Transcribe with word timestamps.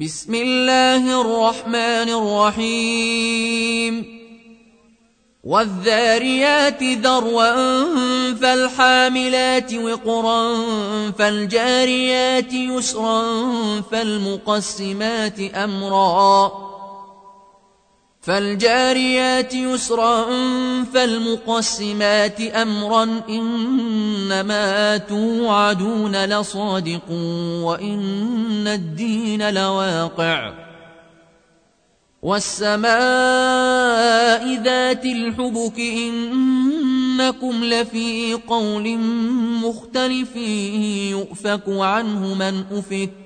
بسم 0.00 0.34
الله 0.34 1.20
الرحمن 1.20 2.08
الرحيم. 2.54 3.94
والذاريات 5.44 6.82
ذروا 6.82 7.52
فالحاملات 8.34 9.74
وقرا 9.74 10.62
فالجاريات 11.10 12.52
يسرا 12.52 13.22
فالمقسمات 13.80 15.40
أمرا. 15.40 16.75
فالجاريات 18.26 19.54
يسرا 19.54 20.24
فالمقسمات 20.84 22.40
أمرا 22.40 23.20
إنما 23.28 24.96
توعدون 24.96 26.24
لصادق 26.24 27.10
وإن 27.62 28.66
الدين 28.66 29.54
لواقع. 29.54 30.52
والسماء 32.22 32.92
ذات 34.62 35.04
الحبك 35.04 35.78
إنكم 35.78 37.64
لفي 37.64 38.34
قول 38.48 38.98
مختلف 39.64 40.36
يؤفك 41.10 41.62
عنه 41.68 42.34
من 42.34 42.64
أفك. 42.72 43.25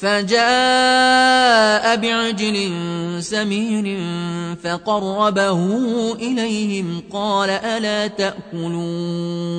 فجاء 0.00 1.96
بعجل 1.96 2.72
سمين 3.22 4.06
فقربه 4.64 5.62
إليهم 6.14 7.02
قال 7.12 7.50
ألا 7.50 8.06
تأكلون؟ 8.06 9.50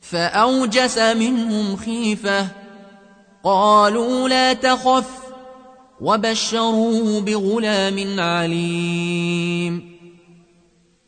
فأوجس 0.00 0.98
منهم 0.98 1.76
خيفة 1.76 2.48
قالوا 3.44 4.28
لا 4.28 4.52
تخف 4.52 5.10
وبشروه 6.00 7.20
بغلام 7.20 8.20
عليم. 8.20 9.95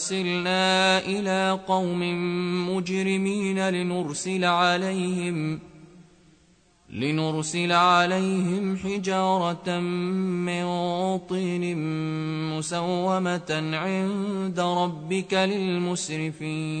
انا 0.00 0.08
أرسلنا 0.08 0.98
إلى 0.98 1.60
قوم 1.68 2.00
مجرمين 2.70 3.68
لنرسل 3.68 4.44
عليهم 4.44 5.60
لنرسل 6.90 7.72
عليهم 7.72 8.76
حجارة 8.76 9.80
من 9.80 10.66
طين 11.18 11.76
مسومة 12.56 13.70
عند 13.72 14.60
ربك 14.60 15.34
للمسرفين 15.34 16.80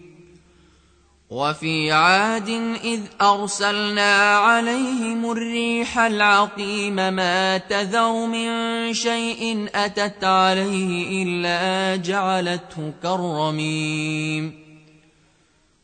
وفي 1.31 1.91
عاد 1.91 2.49
إذ 2.83 3.01
أرسلنا 3.21 4.35
عليهم 4.37 5.31
الريح 5.31 5.99
العقيم 5.99 6.95
ما 6.95 7.57
تذر 7.57 8.25
من 8.25 8.49
شيء 8.93 9.69
أتت 9.75 10.23
عليه 10.23 11.23
إلا 11.23 11.95
جعلته 11.95 12.93
كالرميم. 13.03 14.61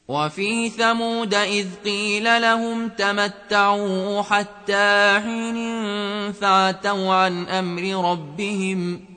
وفي 0.07 0.69
ثمود 0.69 1.33
إذ 1.33 1.67
قيل 1.85 2.41
لهم 2.41 2.89
تمتعوا 2.89 4.21
حتى 4.21 5.19
حين 5.23 5.57
فعتوا 6.33 7.13
عن 7.13 7.47
أمر 7.47 8.11
ربهم 8.11 9.16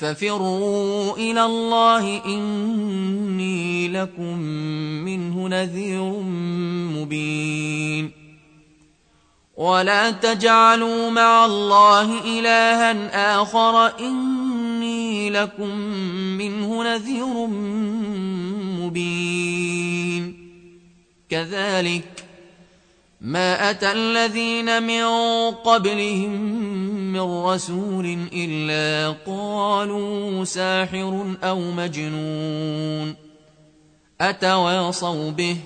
ففروا 0.00 1.16
إلى 1.16 1.44
الله 1.44 2.24
إني 2.24 3.88
لكم 3.88 4.38
منه 5.04 5.48
نذير 5.48 6.02
مبين. 6.96 8.10
ولا 9.56 10.10
تجعلوا 10.10 11.10
مع 11.10 11.44
الله 11.44 12.38
إلها 12.38 13.42
آخر 13.42 13.98
إني 14.00 15.30
لكم 15.30 15.76
منه 16.38 16.84
نذير 16.84 17.46
مبين. 18.80 20.50
كذلك 21.30 22.24
ما 23.20 23.70
أتى 23.70 23.92
الذين 23.92 24.82
من 24.82 25.04
قبلهم 25.50 26.89
من 27.12 27.44
رسول 27.44 28.18
إلا 28.32 29.16
قالوا 29.26 30.44
ساحر 30.44 31.36
أو 31.42 31.60
مجنون 31.60 33.14
أتواصوا 34.20 35.30
به 35.30 35.56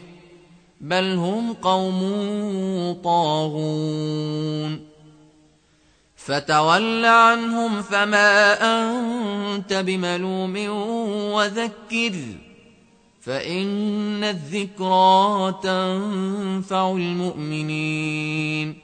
بل 0.81 1.14
هم 1.14 1.52
قوم 1.52 2.00
طاغون 3.05 4.81
فتول 6.17 7.05
عنهم 7.05 7.82
فما 7.82 8.52
أنت 8.62 9.73
بملوم 9.73 10.55
وذكر 11.35 12.14
فإن 13.20 14.25
الذكرى 14.25 15.55
تنفع 15.62 16.90
المؤمنين 16.93 18.84